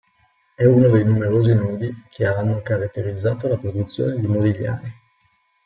[0.55, 4.91] È uno dei numerosi "nudi" che hanno caratterizzato la produzione di Modigliani.